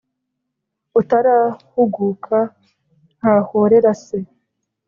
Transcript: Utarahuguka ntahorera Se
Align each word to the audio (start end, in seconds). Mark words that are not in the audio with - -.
Utarahuguka 0.99 2.37
ntahorera 3.17 3.91
Se 4.03 4.19